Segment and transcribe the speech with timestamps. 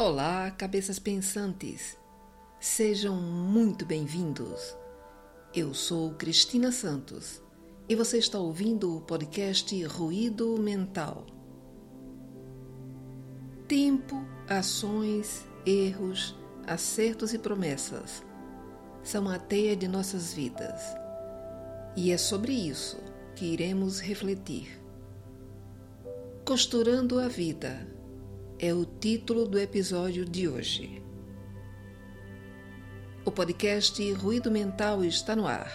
[0.00, 1.98] Olá, cabeças pensantes!
[2.60, 4.76] Sejam muito bem-vindos.
[5.52, 7.42] Eu sou Cristina Santos
[7.88, 11.26] e você está ouvindo o podcast Ruído Mental.
[13.66, 16.32] Tempo, ações, erros,
[16.64, 18.22] acertos e promessas
[19.02, 20.80] são a teia de nossas vidas
[21.96, 22.98] e é sobre isso
[23.34, 24.80] que iremos refletir.
[26.44, 27.97] Costurando a Vida
[28.58, 31.02] é o título do episódio de hoje.
[33.24, 35.72] O podcast Ruído Mental está no ar.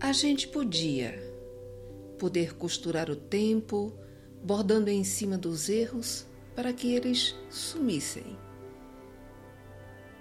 [0.00, 1.18] A gente podia
[2.18, 3.92] poder costurar o tempo,
[4.42, 8.38] bordando em cima dos erros para que eles sumissem.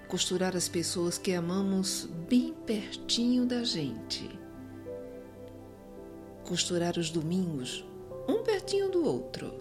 [0.09, 4.39] Costurar as pessoas que amamos bem pertinho da gente
[6.49, 7.85] costurar os domingos,
[8.69, 9.51] pertinho do outro.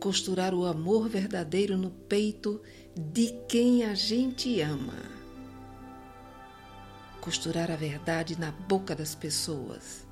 [0.00, 2.62] Costurar o amor verdadeiro no peito
[2.96, 4.94] de quem a gente ama.
[7.20, 10.06] Costurar a verdade na boca das pessoas.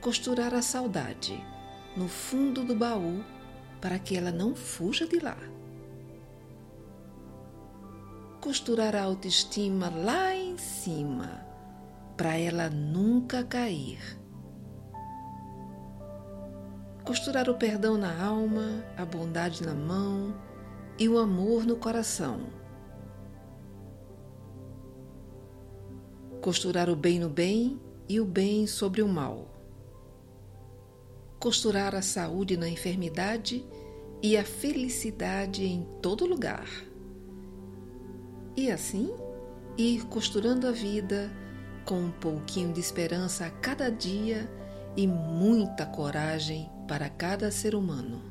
[0.00, 1.40] Costurar a saudade
[1.96, 3.22] no fundo do baú
[3.80, 5.38] para que ela não fuja de lá.
[8.40, 11.46] Costurar a autoestima lá em cima
[12.16, 14.21] para ela nunca cair.
[17.12, 20.34] Costurar o perdão na alma, a bondade na mão
[20.98, 22.46] e o amor no coração.
[26.40, 29.46] Costurar o bem no bem e o bem sobre o mal.
[31.38, 33.62] Costurar a saúde na enfermidade
[34.22, 36.66] e a felicidade em todo lugar.
[38.56, 39.12] E assim
[39.76, 41.30] ir costurando a vida
[41.84, 44.50] com um pouquinho de esperança a cada dia
[44.96, 48.22] e muita coragem para cada ser humano.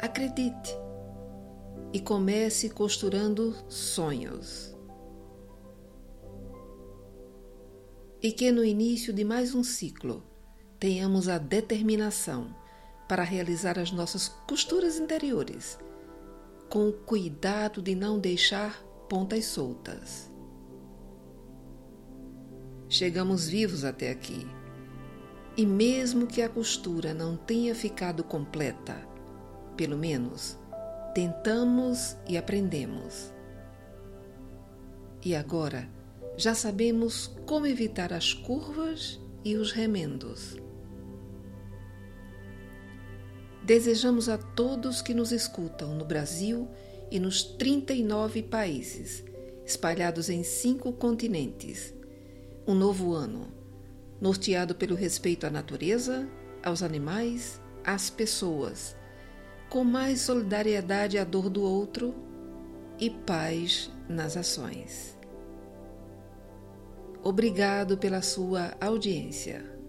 [0.00, 0.76] Acredite
[1.92, 4.74] e comece costurando sonhos.
[8.20, 10.22] E que no início de mais um ciclo
[10.78, 12.54] tenhamos a determinação
[13.08, 15.78] para realizar as nossas costuras interiores,
[16.70, 20.30] com o cuidado de não deixar pontas soltas.
[22.88, 24.46] Chegamos vivos até aqui.
[25.56, 28.96] E mesmo que a costura não tenha ficado completa,
[29.76, 30.58] pelo menos
[31.14, 33.32] tentamos e aprendemos.
[35.22, 35.88] E agora
[36.36, 40.56] já sabemos como evitar as curvas e os remendos.
[43.62, 46.68] Desejamos a todos que nos escutam no Brasil
[47.10, 49.22] e nos 39 países,
[49.64, 51.94] espalhados em cinco continentes
[52.66, 53.48] um novo ano,
[54.22, 56.28] norteado pelo respeito à natureza,
[56.62, 58.96] aos animais, às pessoas,
[59.68, 62.14] com mais solidariedade à dor do outro
[63.00, 65.18] e paz nas ações.
[67.20, 69.81] Obrigado pela sua audiência.